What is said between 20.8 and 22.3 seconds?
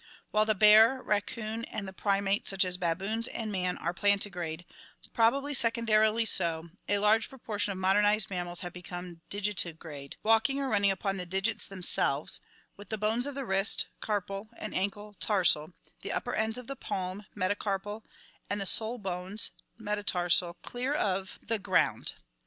of CURSORIAL AND FOSSORIAL ADAPTATION the ground.